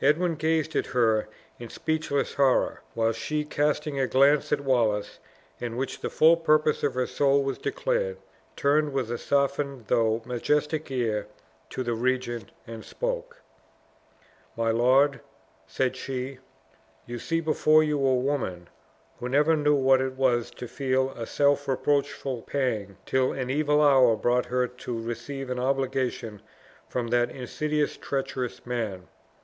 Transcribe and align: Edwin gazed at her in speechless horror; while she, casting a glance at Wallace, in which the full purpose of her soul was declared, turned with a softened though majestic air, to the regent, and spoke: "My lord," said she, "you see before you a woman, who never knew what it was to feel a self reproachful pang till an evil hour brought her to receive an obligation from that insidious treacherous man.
Edwin 0.00 0.36
gazed 0.36 0.76
at 0.76 0.86
her 0.86 1.26
in 1.58 1.68
speechless 1.70 2.34
horror; 2.34 2.82
while 2.94 3.10
she, 3.10 3.44
casting 3.44 3.98
a 3.98 4.06
glance 4.06 4.52
at 4.52 4.60
Wallace, 4.60 5.18
in 5.58 5.76
which 5.76 5.98
the 6.00 6.08
full 6.08 6.36
purpose 6.36 6.84
of 6.84 6.94
her 6.94 7.08
soul 7.08 7.42
was 7.42 7.58
declared, 7.58 8.18
turned 8.54 8.92
with 8.92 9.10
a 9.10 9.18
softened 9.18 9.86
though 9.88 10.22
majestic 10.24 10.88
air, 10.92 11.26
to 11.70 11.82
the 11.82 11.94
regent, 11.94 12.52
and 12.64 12.84
spoke: 12.84 13.42
"My 14.56 14.70
lord," 14.70 15.18
said 15.66 15.96
she, 15.96 16.38
"you 17.04 17.18
see 17.18 17.40
before 17.40 17.82
you 17.82 17.98
a 17.98 18.14
woman, 18.14 18.68
who 19.18 19.28
never 19.28 19.56
knew 19.56 19.74
what 19.74 20.00
it 20.00 20.12
was 20.12 20.48
to 20.52 20.68
feel 20.68 21.10
a 21.16 21.26
self 21.26 21.66
reproachful 21.66 22.42
pang 22.42 22.98
till 23.04 23.32
an 23.32 23.50
evil 23.50 23.82
hour 23.82 24.14
brought 24.14 24.46
her 24.46 24.68
to 24.68 25.02
receive 25.02 25.50
an 25.50 25.58
obligation 25.58 26.40
from 26.88 27.08
that 27.08 27.32
insidious 27.32 27.96
treacherous 27.96 28.64
man. 28.64 29.08